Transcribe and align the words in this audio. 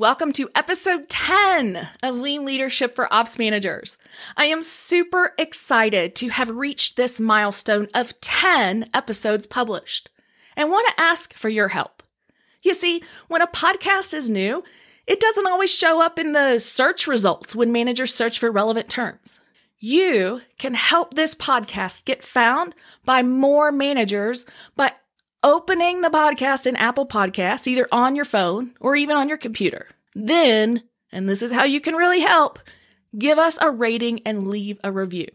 Welcome 0.00 0.32
to 0.34 0.48
episode 0.54 1.08
10 1.08 1.88
of 2.04 2.14
Lean 2.14 2.44
Leadership 2.44 2.94
for 2.94 3.12
Ops 3.12 3.36
Managers. 3.36 3.98
I 4.36 4.44
am 4.44 4.62
super 4.62 5.34
excited 5.36 6.14
to 6.14 6.28
have 6.28 6.50
reached 6.50 6.96
this 6.96 7.18
milestone 7.18 7.88
of 7.92 8.20
10 8.20 8.90
episodes 8.94 9.48
published 9.48 10.08
and 10.56 10.70
want 10.70 10.86
to 10.86 11.02
ask 11.02 11.34
for 11.34 11.48
your 11.48 11.66
help. 11.66 12.04
You 12.62 12.74
see, 12.74 13.02
when 13.26 13.42
a 13.42 13.48
podcast 13.48 14.14
is 14.14 14.30
new, 14.30 14.62
it 15.08 15.18
doesn't 15.18 15.48
always 15.48 15.74
show 15.74 16.00
up 16.00 16.16
in 16.16 16.30
the 16.30 16.60
search 16.60 17.08
results 17.08 17.56
when 17.56 17.72
managers 17.72 18.14
search 18.14 18.38
for 18.38 18.52
relevant 18.52 18.88
terms. 18.88 19.40
You 19.80 20.42
can 20.60 20.74
help 20.74 21.14
this 21.14 21.34
podcast 21.34 22.04
get 22.04 22.22
found 22.22 22.76
by 23.04 23.24
more 23.24 23.72
managers 23.72 24.46
by 24.76 24.92
opening 25.42 26.00
the 26.00 26.10
podcast 26.10 26.66
in 26.66 26.76
Apple 26.76 27.06
Podcasts, 27.06 27.66
either 27.66 27.86
on 27.92 28.16
your 28.16 28.24
phone 28.24 28.74
or 28.80 28.96
even 28.96 29.16
on 29.16 29.28
your 29.28 29.38
computer. 29.38 29.88
Then, 30.14 30.82
and 31.12 31.28
this 31.28 31.42
is 31.42 31.52
how 31.52 31.64
you 31.64 31.80
can 31.80 31.94
really 31.94 32.20
help, 32.20 32.58
give 33.16 33.38
us 33.38 33.58
a 33.60 33.70
rating 33.70 34.20
and 34.26 34.48
leave 34.48 34.78
a 34.82 34.92
review. 34.92 35.28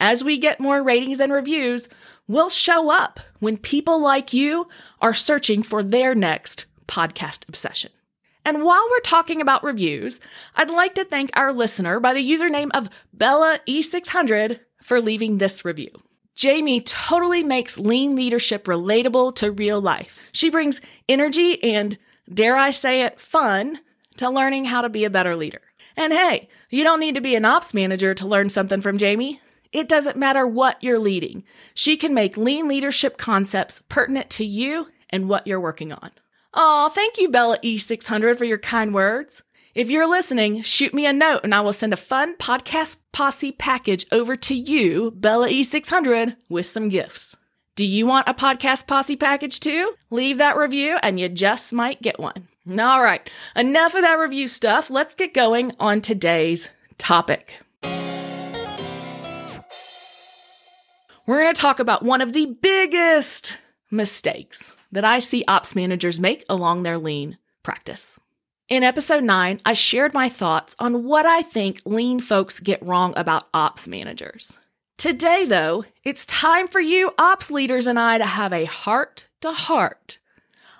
As 0.00 0.24
we 0.24 0.36
get 0.36 0.58
more 0.58 0.82
ratings 0.82 1.20
and 1.20 1.32
reviews, 1.32 1.88
we'll 2.26 2.50
show 2.50 2.90
up 2.90 3.20
when 3.38 3.56
people 3.56 4.00
like 4.00 4.32
you 4.32 4.68
are 5.00 5.14
searching 5.14 5.62
for 5.62 5.82
their 5.82 6.14
next 6.14 6.66
podcast 6.88 7.48
obsession. 7.48 7.92
And 8.44 8.64
while 8.64 8.84
we're 8.90 9.00
talking 9.00 9.40
about 9.40 9.62
reviews, 9.62 10.18
I'd 10.56 10.70
like 10.70 10.96
to 10.96 11.04
thank 11.04 11.30
our 11.34 11.52
listener 11.52 12.00
by 12.00 12.12
the 12.12 12.28
username 12.28 12.70
of 12.74 12.88
Bella 13.12 13.60
E600 13.68 14.58
for 14.82 15.00
leaving 15.00 15.38
this 15.38 15.64
review. 15.64 15.90
Jamie 16.34 16.80
totally 16.80 17.42
makes 17.42 17.78
lean 17.78 18.16
leadership 18.16 18.64
relatable 18.64 19.34
to 19.36 19.52
real 19.52 19.80
life. 19.80 20.18
She 20.32 20.50
brings 20.50 20.80
energy 21.08 21.62
and, 21.62 21.98
dare 22.32 22.56
I 22.56 22.70
say 22.70 23.02
it, 23.02 23.20
fun 23.20 23.80
to 24.16 24.30
learning 24.30 24.66
how 24.66 24.80
to 24.80 24.88
be 24.88 25.04
a 25.04 25.10
better 25.10 25.36
leader. 25.36 25.60
And 25.96 26.12
hey, 26.12 26.48
you 26.70 26.84
don't 26.84 27.00
need 27.00 27.14
to 27.16 27.20
be 27.20 27.34
an 27.34 27.44
ops 27.44 27.74
manager 27.74 28.14
to 28.14 28.26
learn 28.26 28.48
something 28.48 28.80
from 28.80 28.98
Jamie. 28.98 29.40
It 29.72 29.88
doesn't 29.88 30.16
matter 30.16 30.46
what 30.46 30.82
you're 30.82 30.98
leading. 30.98 31.44
She 31.74 31.96
can 31.96 32.14
make 32.14 32.36
lean 32.36 32.68
leadership 32.68 33.16
concepts 33.16 33.82
pertinent 33.88 34.30
to 34.30 34.44
you 34.44 34.88
and 35.10 35.28
what 35.28 35.46
you're 35.46 35.60
working 35.60 35.92
on. 35.92 36.10
Aw, 36.54 36.88
thank 36.90 37.16
you, 37.16 37.30
Bella 37.30 37.58
E600, 37.60 38.36
for 38.36 38.44
your 38.44 38.58
kind 38.58 38.92
words. 38.92 39.42
If 39.74 39.90
you're 39.90 40.06
listening, 40.06 40.60
shoot 40.60 40.92
me 40.92 41.06
a 41.06 41.14
note 41.14 41.40
and 41.44 41.54
I 41.54 41.62
will 41.62 41.72
send 41.72 41.94
a 41.94 41.96
fun 41.96 42.36
podcast 42.36 42.98
posse 43.10 43.52
package 43.52 44.04
over 44.12 44.36
to 44.36 44.54
you, 44.54 45.12
Bella 45.12 45.48
E600, 45.48 46.36
with 46.50 46.66
some 46.66 46.90
gifts. 46.90 47.38
Do 47.74 47.86
you 47.86 48.04
want 48.04 48.28
a 48.28 48.34
podcast 48.34 48.86
posse 48.86 49.16
package 49.16 49.60
too? 49.60 49.94
Leave 50.10 50.36
that 50.36 50.58
review 50.58 50.98
and 51.02 51.18
you 51.18 51.30
just 51.30 51.72
might 51.72 52.02
get 52.02 52.20
one. 52.20 52.48
All 52.68 53.02
right, 53.02 53.30
enough 53.56 53.94
of 53.94 54.02
that 54.02 54.18
review 54.18 54.46
stuff. 54.46 54.90
Let's 54.90 55.14
get 55.14 55.32
going 55.32 55.72
on 55.80 56.02
today's 56.02 56.68
topic. 56.98 57.58
We're 61.24 61.40
going 61.40 61.54
to 61.54 61.60
talk 61.60 61.78
about 61.78 62.02
one 62.02 62.20
of 62.20 62.34
the 62.34 62.44
biggest 62.60 63.56
mistakes 63.90 64.76
that 64.90 65.06
I 65.06 65.18
see 65.18 65.44
ops 65.48 65.74
managers 65.74 66.20
make 66.20 66.44
along 66.50 66.82
their 66.82 66.98
lean 66.98 67.38
practice. 67.62 68.18
In 68.72 68.82
episode 68.82 69.22
9, 69.22 69.60
I 69.66 69.74
shared 69.74 70.14
my 70.14 70.30
thoughts 70.30 70.74
on 70.78 71.04
what 71.04 71.26
I 71.26 71.42
think 71.42 71.82
lean 71.84 72.20
folks 72.20 72.58
get 72.58 72.82
wrong 72.82 73.12
about 73.18 73.48
ops 73.52 73.86
managers. 73.86 74.56
Today, 74.96 75.44
though, 75.44 75.84
it's 76.04 76.24
time 76.24 76.66
for 76.66 76.80
you 76.80 77.12
ops 77.18 77.50
leaders 77.50 77.86
and 77.86 78.00
I 78.00 78.16
to 78.16 78.24
have 78.24 78.50
a 78.50 78.64
heart 78.64 79.28
to 79.42 79.52
heart 79.52 80.16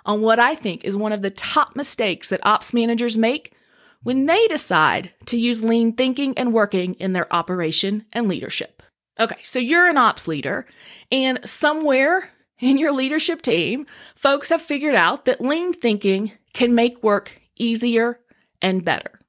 on 0.07 0.21
what 0.21 0.39
I 0.39 0.55
think 0.55 0.83
is 0.83 0.97
one 0.97 1.13
of 1.13 1.21
the 1.21 1.29
top 1.29 1.75
mistakes 1.75 2.29
that 2.29 2.43
ops 2.43 2.73
managers 2.73 3.15
make 3.15 3.53
when 4.01 4.25
they 4.25 4.47
decide 4.47 5.13
to 5.27 5.37
use 5.37 5.61
lean 5.61 5.93
thinking 5.93 6.35
and 6.35 6.51
working 6.51 6.95
in 6.95 7.13
their 7.13 7.31
operation 7.31 8.05
and 8.11 8.27
leadership. 8.27 8.81
Okay, 9.19 9.37
so 9.43 9.59
you're 9.59 9.87
an 9.87 9.97
ops 9.97 10.27
leader, 10.27 10.65
and 11.11 11.47
somewhere 11.47 12.31
in 12.57 12.79
your 12.79 12.91
leadership 12.91 13.43
team, 13.43 13.85
folks 14.15 14.49
have 14.49 14.63
figured 14.63 14.95
out 14.95 15.25
that 15.25 15.41
lean 15.41 15.73
thinking 15.73 16.31
can 16.53 16.73
make 16.73 17.03
work 17.03 17.39
easier, 17.57 18.19
and 18.61 18.83
better, 18.83 19.19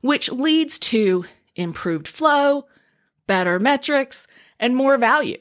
which 0.00 0.30
leads 0.30 0.78
to 0.78 1.24
improved 1.56 2.08
flow, 2.08 2.66
better 3.26 3.58
metrics, 3.58 4.26
and 4.58 4.76
more 4.76 4.96
value. 4.96 5.38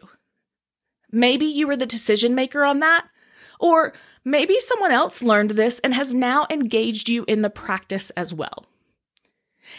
Maybe 1.11 1.45
you 1.45 1.67
were 1.67 1.77
the 1.77 1.85
decision 1.85 2.35
maker 2.35 2.63
on 2.63 2.79
that, 2.79 3.05
or 3.59 3.93
maybe 4.23 4.59
someone 4.59 4.91
else 4.91 5.21
learned 5.21 5.51
this 5.51 5.79
and 5.79 5.93
has 5.93 6.13
now 6.13 6.47
engaged 6.49 7.09
you 7.09 7.25
in 7.27 7.41
the 7.41 7.49
practice 7.49 8.09
as 8.11 8.33
well. 8.33 8.65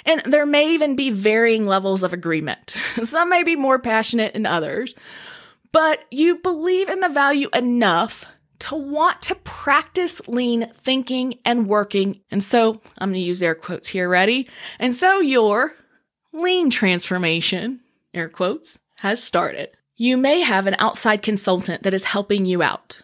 And 0.04 0.22
there 0.24 0.46
may 0.46 0.72
even 0.72 0.96
be 0.96 1.10
varying 1.10 1.66
levels 1.66 2.02
of 2.02 2.12
agreement. 2.12 2.74
Some 3.02 3.28
may 3.28 3.42
be 3.42 3.56
more 3.56 3.78
passionate 3.78 4.32
than 4.32 4.46
others, 4.46 4.94
but 5.70 6.04
you 6.10 6.36
believe 6.36 6.88
in 6.88 7.00
the 7.00 7.08
value 7.08 7.48
enough 7.52 8.26
to 8.62 8.76
want 8.76 9.20
to 9.22 9.34
practice 9.34 10.20
lean 10.28 10.68
thinking 10.68 11.34
and 11.44 11.66
working. 11.66 12.20
And 12.30 12.42
so 12.42 12.80
I'm 12.98 13.10
going 13.10 13.14
to 13.14 13.26
use 13.26 13.42
air 13.42 13.56
quotes 13.56 13.88
here. 13.88 14.08
Ready? 14.08 14.48
And 14.78 14.94
so 14.94 15.18
your 15.18 15.74
lean 16.32 16.70
transformation, 16.70 17.80
air 18.14 18.28
quotes, 18.28 18.78
has 18.96 19.20
started. 19.22 19.70
You 19.96 20.16
may 20.16 20.40
have 20.40 20.68
an 20.68 20.76
outside 20.78 21.22
consultant 21.22 21.82
that 21.82 21.92
is 21.92 22.04
helping 22.04 22.46
you 22.46 22.62
out. 22.62 23.02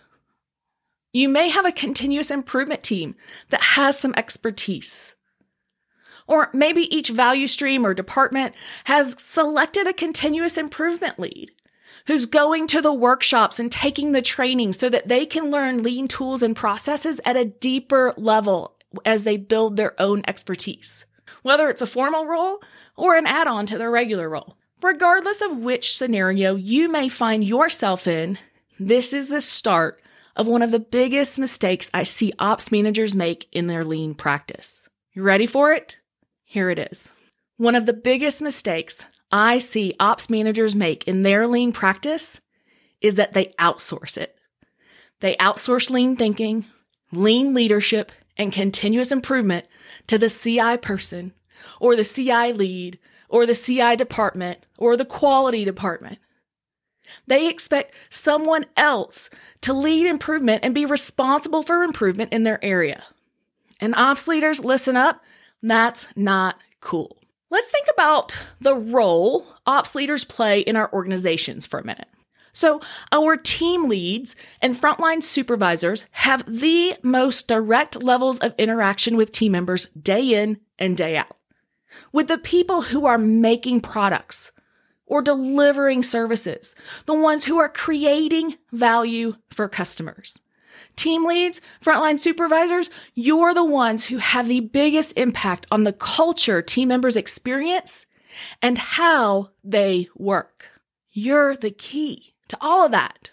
You 1.12 1.28
may 1.28 1.48
have 1.48 1.66
a 1.66 1.72
continuous 1.72 2.30
improvement 2.30 2.84
team 2.84 3.16
that 3.48 3.62
has 3.62 3.98
some 3.98 4.14
expertise. 4.16 5.16
Or 6.28 6.50
maybe 6.52 6.82
each 6.94 7.08
value 7.08 7.48
stream 7.48 7.84
or 7.84 7.94
department 7.94 8.54
has 8.84 9.20
selected 9.20 9.88
a 9.88 9.92
continuous 9.92 10.56
improvement 10.56 11.18
lead 11.18 11.50
who's 12.06 12.26
going 12.26 12.66
to 12.68 12.80
the 12.80 12.92
workshops 12.92 13.58
and 13.58 13.70
taking 13.70 14.12
the 14.12 14.22
training 14.22 14.72
so 14.72 14.88
that 14.88 15.08
they 15.08 15.26
can 15.26 15.50
learn 15.50 15.82
lean 15.82 16.08
tools 16.08 16.42
and 16.42 16.56
processes 16.56 17.20
at 17.24 17.36
a 17.36 17.44
deeper 17.44 18.14
level 18.16 18.76
as 19.04 19.24
they 19.24 19.36
build 19.36 19.76
their 19.76 20.00
own 20.00 20.22
expertise, 20.26 21.04
whether 21.42 21.68
it's 21.68 21.82
a 21.82 21.86
formal 21.86 22.26
role 22.26 22.60
or 22.96 23.16
an 23.16 23.26
add 23.26 23.46
on 23.46 23.66
to 23.66 23.78
their 23.78 23.90
regular 23.90 24.28
role. 24.28 24.56
Regardless 24.80 25.42
of 25.42 25.58
which 25.58 25.96
scenario 25.96 26.54
you 26.54 26.88
may 26.88 27.08
find 27.08 27.44
yourself 27.44 28.06
in, 28.06 28.38
this 28.78 29.12
is 29.12 29.28
the 29.28 29.40
start 29.40 30.00
of 30.36 30.46
one 30.46 30.62
of 30.62 30.70
the 30.70 30.78
biggest 30.78 31.38
mistakes 31.38 31.90
I 31.92 32.04
see 32.04 32.32
ops 32.38 32.70
managers 32.70 33.14
make 33.14 33.48
in 33.50 33.66
their 33.66 33.84
lean 33.84 34.14
practice. 34.14 34.88
You 35.12 35.22
ready 35.22 35.46
for 35.46 35.72
it? 35.72 35.98
Here 36.44 36.70
it 36.70 36.78
is. 36.78 37.10
One 37.56 37.74
of 37.74 37.86
the 37.86 37.92
biggest 37.92 38.40
mistakes 38.40 39.04
I 39.30 39.58
see 39.58 39.94
ops 40.00 40.30
managers 40.30 40.74
make 40.74 41.06
in 41.06 41.22
their 41.22 41.46
lean 41.46 41.72
practice 41.72 42.40
is 43.00 43.16
that 43.16 43.34
they 43.34 43.46
outsource 43.58 44.16
it. 44.16 44.36
They 45.20 45.36
outsource 45.36 45.90
lean 45.90 46.16
thinking, 46.16 46.64
lean 47.12 47.54
leadership, 47.54 48.12
and 48.36 48.52
continuous 48.52 49.12
improvement 49.12 49.66
to 50.06 50.16
the 50.16 50.30
CI 50.30 50.76
person 50.76 51.32
or 51.80 51.96
the 51.96 52.04
CI 52.04 52.52
lead 52.52 52.98
or 53.28 53.44
the 53.44 53.54
CI 53.54 53.96
department 53.96 54.64
or 54.78 54.96
the 54.96 55.04
quality 55.04 55.64
department. 55.64 56.18
They 57.26 57.48
expect 57.48 57.94
someone 58.10 58.66
else 58.76 59.30
to 59.62 59.72
lead 59.72 60.06
improvement 60.06 60.60
and 60.62 60.74
be 60.74 60.84
responsible 60.84 61.62
for 61.62 61.82
improvement 61.82 62.32
in 62.32 62.42
their 62.42 62.64
area. 62.64 63.04
And 63.80 63.94
ops 63.94 64.28
leaders, 64.28 64.64
listen 64.64 64.96
up, 64.96 65.22
that's 65.62 66.06
not 66.16 66.58
cool. 66.80 67.17
Let's 67.50 67.70
think 67.70 67.86
about 67.92 68.38
the 68.60 68.74
role 68.74 69.46
ops 69.66 69.94
leaders 69.94 70.24
play 70.24 70.60
in 70.60 70.76
our 70.76 70.92
organizations 70.92 71.66
for 71.66 71.80
a 71.80 71.84
minute. 71.84 72.08
So, 72.52 72.80
our 73.12 73.36
team 73.36 73.88
leads 73.88 74.34
and 74.60 74.74
frontline 74.74 75.22
supervisors 75.22 76.06
have 76.10 76.44
the 76.46 76.96
most 77.02 77.46
direct 77.46 78.02
levels 78.02 78.38
of 78.40 78.54
interaction 78.58 79.16
with 79.16 79.32
team 79.32 79.52
members 79.52 79.86
day 79.90 80.34
in 80.34 80.58
and 80.78 80.96
day 80.96 81.16
out. 81.16 81.36
With 82.12 82.28
the 82.28 82.38
people 82.38 82.82
who 82.82 83.06
are 83.06 83.18
making 83.18 83.82
products 83.82 84.52
or 85.06 85.22
delivering 85.22 86.02
services, 86.02 86.74
the 87.06 87.14
ones 87.14 87.44
who 87.44 87.58
are 87.58 87.68
creating 87.68 88.56
value 88.72 89.36
for 89.50 89.68
customers. 89.68 90.40
Team 90.96 91.26
leads, 91.26 91.60
frontline 91.84 92.18
supervisors, 92.18 92.90
you're 93.14 93.54
the 93.54 93.64
ones 93.64 94.06
who 94.06 94.18
have 94.18 94.48
the 94.48 94.60
biggest 94.60 95.16
impact 95.16 95.66
on 95.70 95.84
the 95.84 95.92
culture 95.92 96.62
team 96.62 96.88
members 96.88 97.16
experience 97.16 98.06
and 98.62 98.78
how 98.78 99.50
they 99.64 100.08
work. 100.16 100.66
You're 101.10 101.56
the 101.56 101.70
key 101.70 102.34
to 102.48 102.58
all 102.60 102.86
of 102.86 102.92
that. 102.92 103.30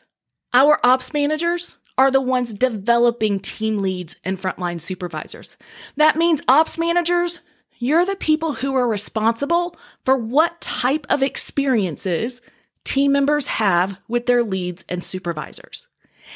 Our 0.53 0.79
ops 0.83 1.13
managers 1.13 1.77
are 1.97 2.11
the 2.11 2.21
ones 2.21 2.53
developing 2.53 3.39
team 3.39 3.81
leads 3.81 4.17
and 4.23 4.39
frontline 4.39 4.81
supervisors. 4.81 5.55
That 5.95 6.15
means 6.15 6.41
ops 6.47 6.77
managers, 6.77 7.39
you're 7.77 8.05
the 8.05 8.15
people 8.15 8.53
who 8.53 8.73
are 8.75 8.87
responsible 8.87 9.75
for 10.03 10.17
what 10.17 10.61
type 10.61 11.05
of 11.09 11.21
experiences 11.21 12.41
team 12.83 13.11
members 13.11 13.47
have 13.47 13.99
with 14.07 14.25
their 14.25 14.43
leads 14.43 14.85
and 14.87 15.03
supervisors. 15.03 15.87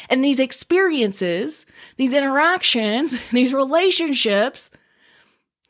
And 0.09 0.23
these 0.23 0.39
experiences, 0.39 1.65
these 1.97 2.13
interactions, 2.13 3.15
these 3.31 3.53
relationships, 3.53 4.71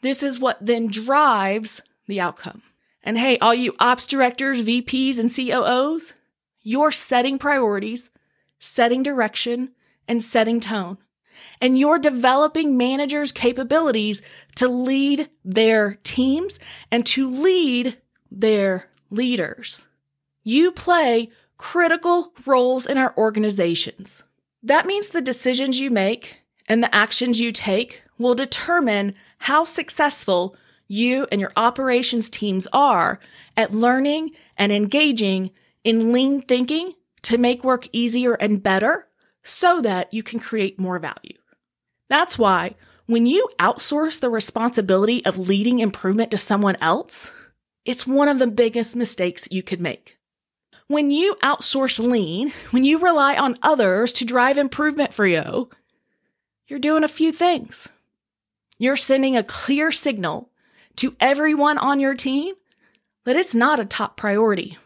this 0.02 0.24
is 0.24 0.40
what 0.40 0.58
then 0.66 0.88
drives 0.88 1.82
the 2.08 2.22
outcome. 2.22 2.62
And 3.04 3.18
hey, 3.18 3.38
all 3.40 3.56
you 3.56 3.76
ops 3.80 4.06
directors, 4.06 4.64
VPs, 4.66 5.20
and 5.20 5.34
COOs, 5.34 6.14
you're 6.62 6.92
setting 6.92 7.40
priorities, 7.40 8.10
setting 8.60 9.04
direction, 9.04 9.72
and 10.08 10.24
setting 10.24 10.60
tone. 10.60 10.98
And 11.62 11.78
you're 11.78 12.00
developing 12.00 12.78
managers' 12.78 13.32
capabilities 13.32 14.22
to 14.56 14.68
lead 14.68 15.30
their 15.44 15.96
teams 16.04 16.60
and 16.92 17.06
to 17.08 17.30
lead 17.30 17.98
their 18.30 18.90
leaders. 19.10 19.88
You 20.44 20.72
play 20.72 21.30
critical 21.60 22.34
roles 22.48 22.88
in 22.88 22.98
our 22.98 23.14
organizations. 23.16 24.24
That 24.64 24.88
means 24.88 25.10
the 25.10 25.22
decisions 25.22 25.80
you 25.80 25.92
make 25.92 26.40
and 26.68 26.82
the 26.82 26.94
actions 26.96 27.40
you 27.40 27.52
take 27.52 28.02
will 28.18 28.34
determine 28.34 29.14
how 29.40 29.66
successful 29.66 30.56
you 30.88 31.28
and 31.32 31.40
your 31.40 31.52
operations 31.56 32.30
teams 32.30 32.68
are 32.74 33.20
at 33.56 33.74
learning 33.74 34.32
and 34.58 34.72
engaging 34.72 35.52
in 35.84 36.12
lean 36.12 36.42
thinking 36.42 36.94
to 37.22 37.38
make 37.38 37.64
work 37.64 37.88
easier 37.92 38.34
and 38.34 38.64
better 38.64 39.08
so 39.44 39.82
that 39.82 40.12
you 40.14 40.24
can 40.24 40.40
create 40.40 40.80
more 40.80 40.98
value. 40.98 41.38
That's 42.08 42.40
why 42.40 42.76
when 43.06 43.26
you 43.26 43.50
outsource 43.60 44.20
the 44.20 44.30
responsibility 44.30 45.26
of 45.26 45.38
leading 45.38 45.80
improvement 45.80 46.32
to 46.32 46.38
someone 46.38 46.78
else, 46.80 47.32
it's 47.84 48.08
one 48.08 48.28
of 48.28 48.40
the 48.40 48.48
biggest 48.48 48.96
mistakes 48.96 49.48
you 49.52 49.64
could 49.64 49.82
make. 49.82 50.19
When 50.90 51.12
you 51.12 51.36
outsource 51.44 52.00
lean, 52.00 52.52
when 52.72 52.84
you 52.84 52.98
rely 52.98 53.38
on 53.38 53.60
others 53.62 54.12
to 54.14 54.26
drive 54.26 54.58
improvement 54.58 55.14
for 55.14 55.28
you, 55.28 55.70
you're 56.68 56.80
doing 56.80 57.04
a 57.04 57.08
few 57.08 57.32
things. 57.32 57.90
You're 58.80 58.96
sending 58.96 59.38
a 59.38 59.44
clear 59.44 59.92
signal 59.92 60.50
to 60.96 61.16
everyone 61.20 61.78
on 61.78 62.00
your 62.00 62.16
team 62.16 62.56
that 63.26 63.36
it's 63.36 63.54
not 63.54 63.80
a 63.80 63.86
top 63.86 64.18
priority, 64.18 64.80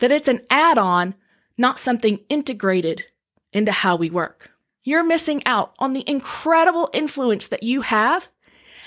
that 0.00 0.12
it's 0.12 0.28
an 0.28 0.42
add 0.50 0.76
on, 0.76 1.14
not 1.56 1.80
something 1.80 2.20
integrated 2.28 3.06
into 3.54 3.72
how 3.72 3.96
we 3.96 4.10
work. 4.10 4.50
You're 4.84 5.02
missing 5.02 5.42
out 5.46 5.74
on 5.78 5.94
the 5.94 6.04
incredible 6.06 6.90
influence 6.92 7.46
that 7.46 7.62
you 7.62 7.80
have 7.80 8.28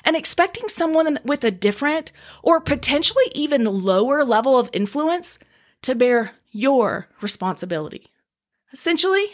and 0.06 0.16
expecting 0.16 0.70
someone 0.70 1.18
with 1.26 1.44
a 1.44 1.50
different 1.50 2.12
or 2.44 2.62
potentially 2.62 3.32
even 3.34 3.64
lower 3.64 4.24
level 4.24 4.60
of 4.60 4.70
influence 4.74 5.40
to 5.84 5.96
bear 5.96 6.32
your 6.52 7.08
responsibility. 7.22 8.08
Essentially, 8.74 9.26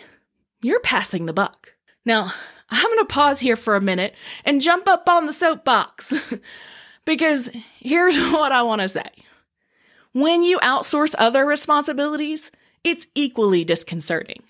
you're 0.61 0.79
passing 0.79 1.25
the 1.25 1.33
buck. 1.33 1.73
Now, 2.05 2.31
I'm 2.69 2.85
going 2.85 2.99
to 2.99 3.05
pause 3.05 3.39
here 3.39 3.55
for 3.55 3.75
a 3.75 3.81
minute 3.81 4.13
and 4.43 4.61
jump 4.61 4.87
up 4.87 5.07
on 5.07 5.25
the 5.25 5.33
soapbox 5.33 6.13
because 7.05 7.49
here's 7.79 8.17
what 8.31 8.51
I 8.51 8.63
want 8.63 8.81
to 8.81 8.87
say. 8.87 9.09
When 10.13 10.43
you 10.43 10.57
outsource 10.59 11.13
other 11.17 11.45
responsibilities, 11.45 12.49
it's 12.83 13.07
equally 13.13 13.63
disconcerting. 13.63 14.43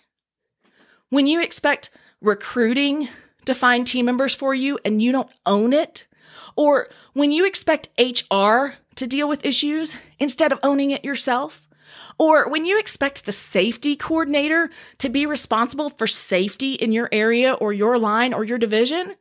When 1.09 1.27
you 1.27 1.41
expect 1.41 1.89
recruiting 2.21 3.09
to 3.45 3.53
find 3.53 3.85
team 3.85 4.05
members 4.05 4.35
for 4.35 4.53
you 4.53 4.79
and 4.83 5.01
you 5.01 5.11
don't 5.11 5.29
own 5.45 5.73
it, 5.73 6.07
or 6.55 6.89
when 7.13 7.31
you 7.31 7.45
expect 7.45 7.89
HR 7.99 8.75
to 8.95 9.07
deal 9.07 9.27
with 9.27 9.45
issues 9.45 9.97
instead 10.19 10.51
of 10.51 10.59
owning 10.63 10.91
it 10.91 11.05
yourself, 11.05 11.66
or 12.17 12.49
when 12.49 12.65
you 12.65 12.79
expect 12.79 13.25
the 13.25 13.31
safety 13.31 13.95
coordinator 13.95 14.69
to 14.97 15.09
be 15.09 15.25
responsible 15.25 15.89
for 15.89 16.07
safety 16.07 16.73
in 16.73 16.91
your 16.91 17.09
area 17.11 17.53
or 17.53 17.73
your 17.73 17.97
line 17.97 18.33
or 18.33 18.43
your 18.43 18.57
division, 18.57 19.15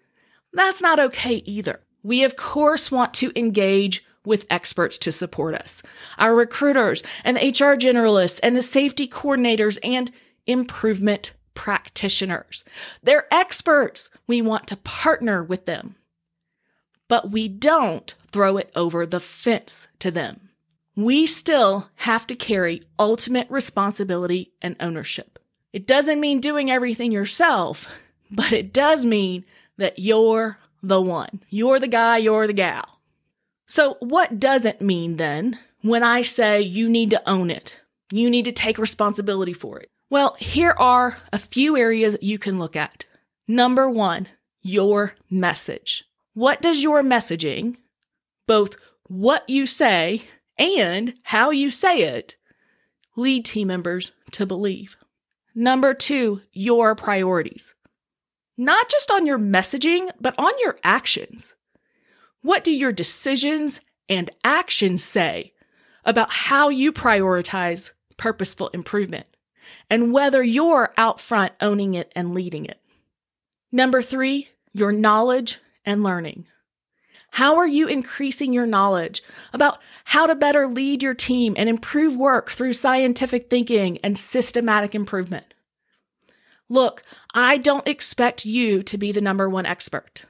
that's 0.53 0.83
not 0.83 0.99
okay 0.99 1.43
either. 1.45 1.81
We, 2.03 2.25
of 2.25 2.37
course, 2.37 2.91
want 2.91 3.13
to 3.15 3.33
engage 3.37 4.05
with 4.25 4.47
experts 4.51 4.99
to 4.99 5.13
support 5.13 5.55
us. 5.55 5.83
Our 6.19 6.35
recruiters 6.35 7.03
and 7.25 7.37
the 7.37 7.49
HR 7.49 7.77
generalists 7.77 8.41
and 8.43 8.57
the 8.57 8.63
safety 8.63 9.07
coordinators 9.07 9.79
and 9.83 10.11
improvement 10.47 11.33
practitioners. 11.55 12.65
They're 13.03 13.33
experts. 13.33 14.11
We 14.27 14.43
want 14.43 14.67
to 14.69 14.77
partner 14.77 15.43
with 15.43 15.67
them. 15.67 15.97
But 17.09 17.31
we 17.31 17.49
don't 17.49 18.15
throw 18.33 18.57
it 18.57 18.71
over 18.75 19.07
the 19.07 19.21
fence 19.21 19.89
to 20.01 20.11
them 20.11 20.47
we 20.97 21.27
still 21.27 21.91
have 21.97 22.27
to 22.27 22.35
carry 22.35 22.83
ultimate 22.99 23.49
responsibility 23.51 24.53
and 24.63 24.75
ownership. 24.81 25.39
It 25.73 25.87
doesn't 25.87 26.21
mean 26.21 26.41
doing 26.41 26.71
everything 26.71 27.13
yourself, 27.13 27.87
but 28.31 28.53
it 28.53 28.73
does 28.73 29.05
mean 29.05 29.45
that 29.77 29.99
you're 29.99 30.59
the 30.83 31.01
one. 31.01 31.43
You're 31.51 31.79
the 31.79 31.87
guy, 31.87 32.17
you're 32.17 32.47
the 32.47 32.55
gal. 32.55 33.01
So, 33.67 33.97
what 34.01 34.41
doesn't 34.41 34.81
mean 34.81 35.17
then 35.17 35.59
when 35.83 36.03
I 36.03 36.23
say 36.23 36.63
you 36.63 36.89
need 36.89 37.11
to 37.11 37.29
own 37.29 37.51
it? 37.51 37.81
You 38.11 38.31
need 38.31 38.45
to 38.47 38.53
take 38.53 38.79
responsibility 38.79 39.53
for 39.53 39.81
it. 39.81 39.91
Well, 40.09 40.37
here 40.39 40.75
are 40.79 41.19
a 41.33 41.39
few 41.39 41.77
areas 41.77 42.17
you 42.23 42.39
can 42.39 42.59
look 42.59 42.77
at. 42.77 43.05
Number 43.49 43.91
one, 43.91 44.29
your 44.63 45.15
message. 45.29 46.05
What 46.33 46.63
does 46.63 46.83
your 46.83 47.03
messaging, 47.03 47.77
both 48.47 48.77
what 49.09 49.49
you 49.49 49.67
say 49.67 50.23
and 50.59 51.15
how 51.23 51.51
you 51.51 51.71
say 51.71 52.03
it 52.03 52.37
lead 53.17 53.45
team 53.45 53.69
members 53.69 54.13
to 54.31 54.47
believe. 54.47 54.97
Number 55.55 55.95
two, 55.95 56.43
your 56.53 56.95
priorities. 56.95 57.75
Not 58.59 58.89
just 58.91 59.11
on 59.11 59.27
your 59.27 59.39
messaging, 59.39 60.11
but 60.21 60.35
on 60.39 60.53
your 60.61 60.79
actions. 60.85 61.55
What 62.43 62.63
do 62.63 62.73
your 62.73 62.93
decisions 62.93 63.81
and 64.09 64.31
actions 64.45 65.03
say 65.03 65.53
about 66.05 66.31
how 66.31 66.69
you 66.69 66.93
prioritize 66.93 67.91
purposeful 68.17 68.69
improvement 68.69 69.27
and 69.91 70.13
whether 70.13 70.43
you're 70.43 70.93
out 70.97 71.21
front 71.21 71.53
owning 71.61 71.95
it 71.95 72.13
and 72.15 72.35
leading 72.35 72.67
it? 72.67 72.81
Number 73.73 74.01
three, 74.01 74.49
your 74.73 74.93
knowledge 74.93 75.59
and 75.85 76.03
learning. 76.03 76.47
How 77.37 77.57
are 77.59 77.67
you 77.67 77.87
increasing 77.87 78.55
your 78.55 78.65
knowledge 78.65 79.23
about 79.53 79.79
how 80.07 80.25
to 80.25 80.35
better 80.35 80.67
lead 80.67 81.03
your 81.03 81.13
team 81.13 81.53
and 81.59 81.69
improve 81.69 82.17
work 82.17 82.51
through 82.51 82.73
scientific 82.73 83.51
thinking 83.51 83.99
and 83.99 84.17
systematic 84.17 84.95
improvement? 84.95 85.53
Look, 86.71 87.03
I 87.35 87.59
don't 87.59 87.87
expect 87.87 88.47
you 88.47 88.83
to 88.85 88.97
be 88.97 89.13
the 89.13 89.21
number 89.21 89.51
one 89.51 89.67
expert. 89.67 90.25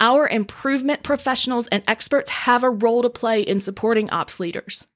Our 0.00 0.26
improvement 0.26 1.02
professionals 1.02 1.66
and 1.66 1.82
experts 1.86 2.30
have 2.30 2.64
a 2.64 2.70
role 2.70 3.02
to 3.02 3.10
play 3.10 3.42
in 3.42 3.60
supporting 3.60 4.08
ops 4.08 4.40
leaders. 4.40 4.86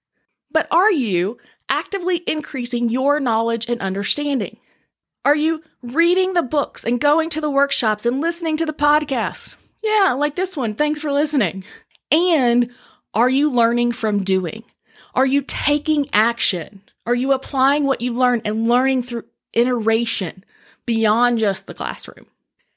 But 0.50 0.66
are 0.71 0.90
you 0.90 1.37
actively 1.69 2.23
increasing 2.26 2.88
your 2.88 3.21
knowledge 3.21 3.69
and 3.69 3.83
understanding? 3.83 4.57
Are 5.26 5.37
you 5.37 5.62
reading 5.83 6.33
the 6.33 6.42
books 6.42 6.85
and 6.85 6.99
going 6.99 7.28
to 7.28 7.40
the 7.42 7.50
workshops 7.50 8.07
and 8.07 8.23
listening 8.23 8.57
to 8.57 8.64
the 8.64 8.73
podcast? 8.73 9.57
Yeah, 9.83 10.12
like 10.12 10.37
this 10.37 10.57
one. 10.57 10.75
Thanks 10.75 11.01
for 11.01 11.11
listening. 11.12 11.65
And 12.11 12.71
are 13.15 13.29
you 13.29 13.51
learning 13.51 13.93
from 13.93 14.23
doing? 14.23 14.65
Are 15.15 15.27
you 15.27 15.43
taking 15.43 16.09
action? 16.12 16.83
Are 17.05 17.15
you 17.15 17.33
applying 17.33 17.85
what 17.85 18.01
you've 18.01 18.17
learned 18.17 18.43
and 18.45 18.69
learning 18.69 19.03
through 19.03 19.25
iteration 19.53 20.45
beyond 20.87 21.39
just 21.39 21.67
the 21.67 21.75
classroom? 21.75 22.27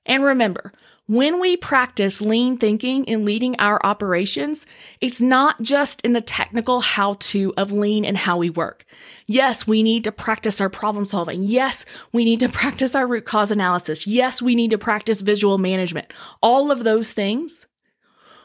And 0.05 0.23
remember, 0.23 0.73
when 1.07 1.39
we 1.39 1.55
practice 1.55 2.19
lean 2.19 2.57
thinking 2.57 3.05
in 3.05 3.25
leading 3.25 3.55
our 3.59 3.79
operations, 3.85 4.65
it's 5.01 5.21
not 5.21 5.61
just 5.61 6.01
in 6.01 6.13
the 6.13 6.21
technical 6.21 6.81
how 6.81 7.15
to 7.19 7.53
of 7.57 7.71
lean 7.71 8.03
and 8.05 8.17
how 8.17 8.37
we 8.37 8.49
work. 8.49 8.85
Yes, 9.27 9.67
we 9.67 9.83
need 9.83 10.03
to 10.05 10.11
practice 10.11 10.59
our 10.59 10.69
problem 10.69 11.05
solving. 11.05 11.43
Yes, 11.43 11.85
we 12.11 12.25
need 12.25 12.39
to 12.39 12.49
practice 12.61 12.95
our 12.95 13.05
root 13.05 13.25
cause 13.25 13.51
analysis. 13.51 14.07
Yes, 14.07 14.41
we 14.41 14.55
need 14.55 14.71
to 14.71 14.77
practice 14.79 15.21
visual 15.21 15.59
management. 15.59 16.11
All 16.41 16.71
of 16.71 16.83
those 16.83 17.11
things. 17.11 17.67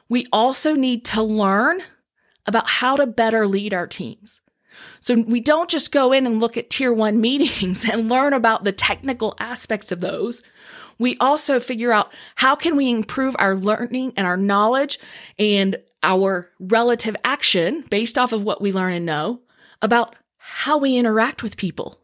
We 0.09 0.27
also 0.33 0.75
need 0.75 1.05
to 1.07 1.23
learn 1.23 1.81
about 2.45 2.69
how 2.69 2.97
to 2.97 3.07
better 3.07 3.47
lead 3.47 3.73
our 3.73 3.87
teams. 3.87 4.41
So 4.99 5.23
we 5.27 5.41
don't 5.41 5.71
just 5.71 5.93
go 5.93 6.13
in 6.13 6.27
and 6.27 6.41
look 6.41 6.57
at 6.57 6.69
tier 6.69 6.93
one 6.93 7.21
meetings 7.23 7.89
and 7.89 8.11
learn 8.11 8.35
about 8.35 8.65
the 8.65 8.73
technical 8.73 9.35
aspects 9.39 9.93
of 9.93 10.01
those 10.01 10.43
we 11.01 11.17
also 11.19 11.59
figure 11.59 11.93
out 11.93 12.13
how 12.37 12.55
can 12.55 12.77
we 12.77 12.91
improve 12.91 13.35
our 13.39 13.57
learning 13.57 14.13
and 14.17 14.27
our 14.27 14.37
knowledge 14.37 14.99
and 15.39 15.77
our 16.03 16.51
relative 16.61 17.17
action 17.25 17.83
based 17.91 18.19
off 18.19 18.33
of 18.33 18.45
what 18.45 18.61
we 18.61 18.71
learn 18.71 18.93
and 18.93 19.07
know 19.07 19.41
about 19.83 20.15
how 20.37 20.77
we 20.77 20.97
interact 20.97 21.43
with 21.43 21.57
people, 21.57 21.99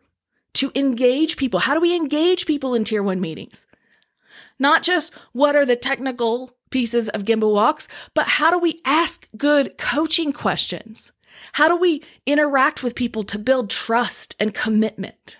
to 0.55 0.73
engage 0.75 1.37
people. 1.37 1.61
How 1.61 1.75
do 1.75 1.81
we 1.81 1.95
engage 1.95 2.47
people 2.47 2.75
in 2.75 2.85
tier 2.85 3.03
one 3.03 3.21
meetings? 3.21 3.67
Not 4.59 4.83
just 4.83 5.13
what 5.33 5.55
are 5.55 5.67
the 5.67 5.77
technical 5.77 6.57
pieces 6.71 7.11
of 7.11 7.25
gemba 7.25 7.53
walks, 7.53 7.87
but 8.15 8.27
how 8.27 8.51
do 8.51 8.59
we 8.59 8.81
ask 8.87 9.29
good 9.37 9.77
coaching 9.77 10.33
questions? 10.33 11.13
How 11.53 11.69
do 11.69 11.77
we 11.77 12.03
interact 12.25 12.83
with 12.83 12.95
people 12.95 13.25
to 13.25 13.39
build 13.39 13.69
trust 13.69 14.35
and 14.41 14.55
commitment? 14.55 15.39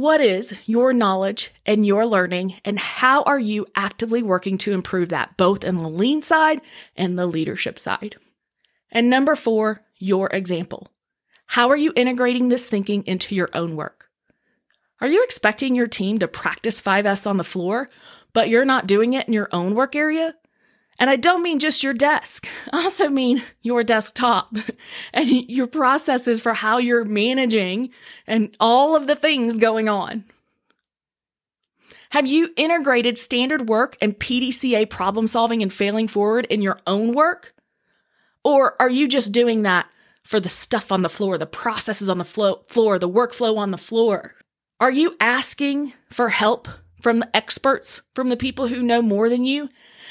What 0.00 0.22
is 0.22 0.54
your 0.64 0.94
knowledge 0.94 1.52
and 1.66 1.84
your 1.84 2.06
learning, 2.06 2.54
and 2.64 2.78
how 2.78 3.22
are 3.24 3.38
you 3.38 3.66
actively 3.76 4.22
working 4.22 4.56
to 4.56 4.72
improve 4.72 5.10
that, 5.10 5.36
both 5.36 5.62
in 5.62 5.76
the 5.76 5.90
lean 5.90 6.22
side 6.22 6.62
and 6.96 7.18
the 7.18 7.26
leadership 7.26 7.78
side? 7.78 8.16
And 8.90 9.10
number 9.10 9.36
four, 9.36 9.82
your 9.98 10.28
example. 10.28 10.90
How 11.44 11.68
are 11.68 11.76
you 11.76 11.92
integrating 11.94 12.48
this 12.48 12.64
thinking 12.64 13.04
into 13.04 13.34
your 13.34 13.50
own 13.52 13.76
work? 13.76 14.06
Are 15.02 15.06
you 15.06 15.22
expecting 15.22 15.76
your 15.76 15.86
team 15.86 16.16
to 16.20 16.28
practice 16.28 16.80
5S 16.80 17.26
on 17.26 17.36
the 17.36 17.44
floor, 17.44 17.90
but 18.32 18.48
you're 18.48 18.64
not 18.64 18.86
doing 18.86 19.12
it 19.12 19.28
in 19.28 19.34
your 19.34 19.50
own 19.52 19.74
work 19.74 19.94
area? 19.94 20.32
And 21.00 21.08
I 21.08 21.16
don't 21.16 21.42
mean 21.42 21.58
just 21.58 21.82
your 21.82 21.94
desk. 21.94 22.46
I 22.72 22.84
also 22.84 23.08
mean 23.08 23.42
your 23.62 23.82
desktop 23.82 24.54
and 25.12 25.26
your 25.28 25.66
processes 25.66 26.40
for 26.40 26.52
how 26.52 26.78
you're 26.78 27.06
managing 27.06 27.90
and 28.26 28.54
all 28.60 28.94
of 28.94 29.06
the 29.06 29.16
things 29.16 29.56
going 29.56 29.88
on. 29.88 30.24
Have 32.10 32.26
you 32.26 32.52
integrated 32.56 33.16
standard 33.18 33.68
work 33.68 33.96
and 34.00 34.18
PDCA 34.18 34.90
problem 34.90 35.26
solving 35.26 35.62
and 35.62 35.72
failing 35.72 36.08
forward 36.08 36.44
in 36.46 36.60
your 36.60 36.78
own 36.86 37.14
work? 37.14 37.54
Or 38.44 38.74
are 38.82 38.90
you 38.90 39.06
just 39.06 39.32
doing 39.32 39.62
that 39.62 39.86
for 40.24 40.40
the 40.40 40.48
stuff 40.48 40.90
on 40.92 41.02
the 41.02 41.08
floor, 41.08 41.38
the 41.38 41.46
processes 41.46 42.08
on 42.08 42.18
the 42.18 42.24
floor, 42.24 42.98
the 42.98 43.08
workflow 43.08 43.56
on 43.56 43.70
the 43.70 43.78
floor? 43.78 44.34
Are 44.80 44.90
you 44.90 45.16
asking 45.20 45.92
for 46.10 46.30
help 46.30 46.66
from 47.00 47.18
the 47.18 47.36
experts, 47.36 48.02
from 48.14 48.28
the 48.28 48.36
people 48.36 48.68
who 48.68 48.82
know 48.82 49.02
more 49.02 49.28
than 49.28 49.44
you, 49.44 49.68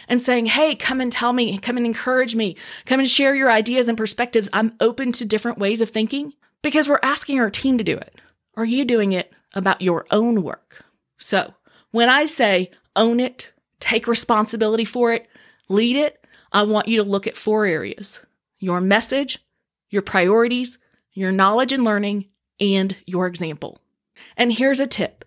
and 0.08 0.22
saying, 0.22 0.48
Hey, 0.48 0.75
come 0.75 1.01
and 1.01 1.12
tell 1.12 1.34
me, 1.34 1.58
come 1.60 1.77
and 1.77 1.86
encourage 1.86 2.36
me, 2.36 2.55
come 2.86 3.00
and 3.00 3.10
share 3.10 3.36
your 3.36 3.51
ideas 3.51 3.88
and 3.88 3.98
perspectives. 3.98 4.50
I'm 4.51 4.74
open 4.79 5.12
to 5.13 5.25
different 5.25 5.60
ways 5.60 5.81
of 5.81 5.89
thinking 5.89 6.34
because 6.62 6.89
we're 6.89 7.00
asking 7.03 7.39
our 7.39 7.50
team 7.50 7.77
to 7.77 7.84
do 7.84 7.96
it. 7.96 8.19
Are 8.55 8.65
you 8.65 8.86
doing 8.86 9.13
it 9.13 9.31
about 9.53 9.81
your 9.81 10.05
own 10.12 10.43
work? 10.43 10.84
So 11.17 11.53
when 11.91 12.10
I 12.10 12.25
say 12.25 12.72
own 12.96 13.19
it, 13.19 13.51
take 13.79 14.08
responsibility 14.08 14.86
for 14.86 15.13
it, 15.13 15.27
lead 15.69 15.96
it, 15.96 16.25
I 16.51 16.63
want 16.63 16.88
you 16.88 16.98
to 16.98 17.10
look 17.10 17.27
at 17.27 17.38
four 17.38 17.65
areas 17.65 18.19
your 18.62 18.81
message, 18.81 19.39
your 19.89 20.01
priorities, 20.01 20.77
your 21.13 21.31
knowledge 21.31 21.72
and 21.72 21.84
learning, 21.84 22.25
and 22.60 22.96
your 23.05 23.25
example. 23.25 23.79
And 24.36 24.51
here's 24.51 24.79
a 24.79 24.88
tip 24.88 25.24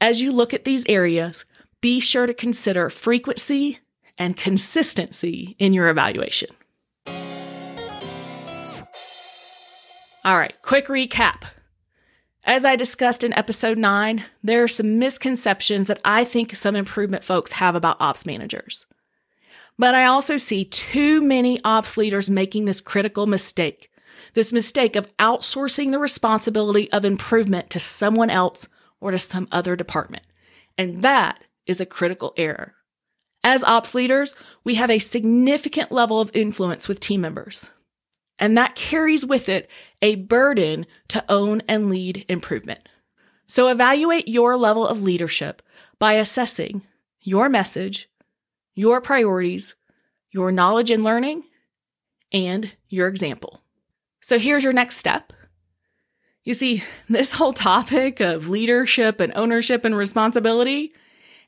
as 0.00 0.20
you 0.20 0.32
look 0.32 0.54
at 0.54 0.64
these 0.64 0.84
areas, 0.88 1.44
be 1.80 2.00
sure 2.00 2.26
to 2.26 2.34
consider 2.34 2.90
frequency 2.90 3.78
and 4.16 4.36
consistency 4.36 5.56
in 5.58 5.72
your 5.72 5.88
evaluation. 5.88 6.50
All 10.24 10.36
right, 10.36 10.54
quick 10.62 10.88
recap. 10.88 11.44
As 12.44 12.64
I 12.64 12.76
discussed 12.76 13.24
in 13.24 13.32
episode 13.34 13.78
nine, 13.78 14.24
there 14.42 14.62
are 14.62 14.68
some 14.68 14.98
misconceptions 14.98 15.86
that 15.88 16.00
I 16.04 16.24
think 16.24 16.54
some 16.54 16.76
improvement 16.76 17.22
folks 17.22 17.52
have 17.52 17.74
about 17.74 18.00
ops 18.00 18.26
managers. 18.26 18.86
But 19.78 19.94
I 19.94 20.06
also 20.06 20.36
see 20.36 20.64
too 20.64 21.20
many 21.20 21.60
ops 21.62 21.96
leaders 21.96 22.28
making 22.28 22.64
this 22.64 22.80
critical 22.80 23.26
mistake 23.26 23.90
this 24.34 24.52
mistake 24.52 24.96
of 24.96 25.14
outsourcing 25.16 25.90
the 25.90 25.98
responsibility 25.98 26.90
of 26.92 27.04
improvement 27.04 27.70
to 27.70 27.78
someone 27.78 28.30
else 28.30 28.68
or 29.00 29.10
to 29.10 29.18
some 29.18 29.48
other 29.52 29.76
department. 29.76 30.24
And 30.76 31.02
that 31.02 31.44
is 31.66 31.80
a 31.80 31.86
critical 31.86 32.34
error. 32.36 32.74
As 33.44 33.62
ops 33.64 33.94
leaders, 33.94 34.34
we 34.64 34.74
have 34.74 34.90
a 34.90 34.98
significant 34.98 35.92
level 35.92 36.20
of 36.20 36.34
influence 36.34 36.88
with 36.88 37.00
team 37.00 37.20
members. 37.20 37.70
And 38.38 38.56
that 38.56 38.74
carries 38.74 39.24
with 39.24 39.48
it 39.48 39.68
a 40.00 40.16
burden 40.16 40.86
to 41.08 41.24
own 41.28 41.62
and 41.68 41.90
lead 41.90 42.24
improvement. 42.28 42.88
So 43.46 43.68
evaluate 43.68 44.28
your 44.28 44.56
level 44.56 44.86
of 44.86 45.02
leadership 45.02 45.62
by 45.98 46.14
assessing 46.14 46.82
your 47.20 47.48
message, 47.48 48.08
your 48.74 49.00
priorities, 49.00 49.74
your 50.30 50.52
knowledge 50.52 50.90
and 50.90 51.02
learning, 51.02 51.44
and 52.32 52.72
your 52.88 53.08
example. 53.08 53.62
So 54.20 54.38
here's 54.38 54.64
your 54.64 54.72
next 54.72 54.96
step. 54.96 55.32
You 56.48 56.54
see, 56.54 56.82
this 57.10 57.32
whole 57.32 57.52
topic 57.52 58.20
of 58.20 58.48
leadership 58.48 59.20
and 59.20 59.34
ownership 59.36 59.84
and 59.84 59.94
responsibility, 59.94 60.94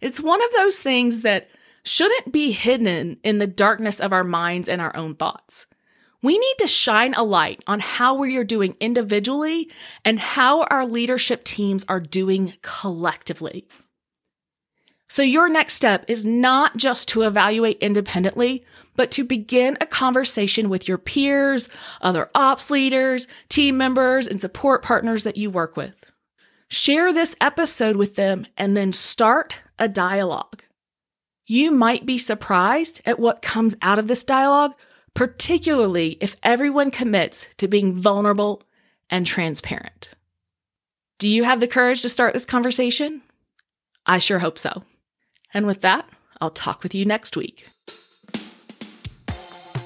it's 0.02 0.20
one 0.20 0.44
of 0.44 0.52
those 0.52 0.78
things 0.78 1.22
that 1.22 1.48
shouldn't 1.82 2.32
be 2.32 2.52
hidden 2.52 3.16
in 3.24 3.38
the 3.38 3.46
darkness 3.46 3.98
of 3.98 4.12
our 4.12 4.24
minds 4.24 4.68
and 4.68 4.78
our 4.78 4.94
own 4.94 5.14
thoughts. 5.14 5.64
We 6.22 6.36
need 6.36 6.54
to 6.58 6.66
shine 6.66 7.14
a 7.14 7.22
light 7.22 7.62
on 7.66 7.80
how 7.80 8.14
we 8.14 8.36
are 8.36 8.44
doing 8.44 8.76
individually 8.78 9.70
and 10.04 10.20
how 10.20 10.64
our 10.64 10.84
leadership 10.84 11.44
teams 11.44 11.86
are 11.88 12.00
doing 12.00 12.52
collectively. 12.60 13.66
So, 15.10 15.22
your 15.22 15.48
next 15.48 15.74
step 15.74 16.04
is 16.06 16.24
not 16.24 16.76
just 16.76 17.08
to 17.08 17.22
evaluate 17.22 17.78
independently, 17.78 18.64
but 18.94 19.10
to 19.10 19.24
begin 19.24 19.76
a 19.80 19.86
conversation 19.86 20.68
with 20.68 20.86
your 20.86 20.98
peers, 20.98 21.68
other 22.00 22.30
ops 22.32 22.70
leaders, 22.70 23.26
team 23.48 23.76
members, 23.76 24.28
and 24.28 24.40
support 24.40 24.84
partners 24.84 25.24
that 25.24 25.36
you 25.36 25.50
work 25.50 25.76
with. 25.76 26.12
Share 26.68 27.12
this 27.12 27.34
episode 27.40 27.96
with 27.96 28.14
them 28.14 28.46
and 28.56 28.76
then 28.76 28.92
start 28.92 29.56
a 29.80 29.88
dialogue. 29.88 30.62
You 31.44 31.72
might 31.72 32.06
be 32.06 32.16
surprised 32.16 33.00
at 33.04 33.18
what 33.18 33.42
comes 33.42 33.74
out 33.82 33.98
of 33.98 34.06
this 34.06 34.22
dialogue, 34.22 34.74
particularly 35.12 36.18
if 36.20 36.36
everyone 36.44 36.92
commits 36.92 37.48
to 37.56 37.66
being 37.66 37.96
vulnerable 37.96 38.62
and 39.10 39.26
transparent. 39.26 40.10
Do 41.18 41.28
you 41.28 41.42
have 41.42 41.58
the 41.58 41.66
courage 41.66 42.02
to 42.02 42.08
start 42.08 42.32
this 42.32 42.46
conversation? 42.46 43.22
I 44.06 44.18
sure 44.18 44.38
hope 44.38 44.56
so. 44.56 44.84
And 45.52 45.66
with 45.66 45.82
that, 45.82 46.08
I'll 46.40 46.50
talk 46.50 46.82
with 46.82 46.94
you 46.94 47.04
next 47.04 47.36
week. 47.36 47.68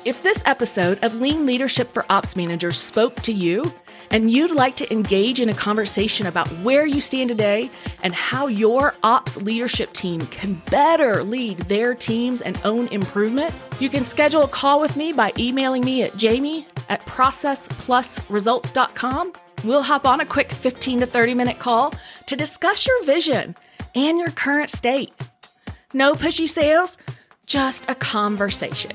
If 0.04 0.22
this 0.22 0.42
episode 0.44 1.02
of 1.02 1.16
Lean 1.16 1.46
Leadership 1.46 1.90
for 1.90 2.04
Ops 2.10 2.36
Managers 2.36 2.78
spoke 2.78 3.16
to 3.22 3.32
you, 3.32 3.72
and 4.10 4.30
you'd 4.30 4.50
like 4.52 4.76
to 4.76 4.92
engage 4.92 5.40
in 5.40 5.48
a 5.48 5.54
conversation 5.54 6.26
about 6.26 6.46
where 6.62 6.84
you 6.86 7.00
stand 7.00 7.30
today 7.30 7.70
and 8.02 8.14
how 8.14 8.46
your 8.46 8.94
ops 9.02 9.38
leadership 9.38 9.92
team 9.92 10.24
can 10.26 10.62
better 10.70 11.24
lead 11.24 11.56
their 11.60 11.94
teams 11.94 12.42
and 12.42 12.60
own 12.64 12.88
improvement, 12.88 13.54
you 13.80 13.88
can 13.88 14.04
schedule 14.04 14.42
a 14.42 14.48
call 14.48 14.78
with 14.80 14.96
me 14.96 15.12
by 15.12 15.32
emailing 15.38 15.84
me 15.84 16.02
at 16.02 16.16
jamie 16.16 16.66
at 16.88 17.04
processplusresults.com. 17.06 19.32
We'll 19.64 19.82
hop 19.82 20.06
on 20.06 20.20
a 20.20 20.26
quick 20.26 20.52
15 20.52 21.00
to 21.00 21.06
30 21.06 21.34
minute 21.34 21.58
call 21.58 21.92
to 22.26 22.36
discuss 22.36 22.86
your 22.86 23.04
vision 23.04 23.56
and 23.94 24.18
your 24.18 24.30
current 24.30 24.70
state. 24.70 25.12
No 25.96 26.12
pushy 26.14 26.48
sales, 26.48 26.98
just 27.46 27.88
a 27.88 27.94
conversation. 27.94 28.90